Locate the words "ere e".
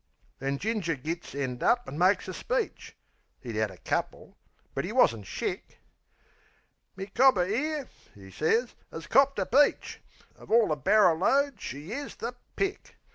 7.45-8.31